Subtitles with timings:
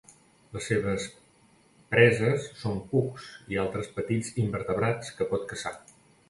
[0.55, 1.03] Les seves
[1.95, 5.77] preses són cucs i altres petits invertebrats que pot caçar.